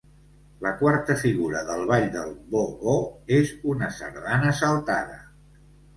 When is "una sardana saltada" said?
3.75-5.21